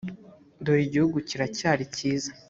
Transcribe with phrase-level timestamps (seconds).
[0.63, 2.29] dore igihugu kiracyari cyiza